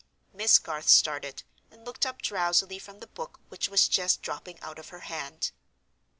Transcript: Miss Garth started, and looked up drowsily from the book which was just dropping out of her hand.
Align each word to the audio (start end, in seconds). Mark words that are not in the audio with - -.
Miss 0.33 0.57
Garth 0.57 0.89
started, 0.89 1.43
and 1.69 1.85
looked 1.85 2.07
up 2.07 2.23
drowsily 2.23 2.79
from 2.79 3.01
the 3.01 3.05
book 3.05 3.39
which 3.49 3.69
was 3.69 3.87
just 3.87 4.23
dropping 4.23 4.59
out 4.61 4.79
of 4.79 4.89
her 4.89 5.01
hand. 5.01 5.51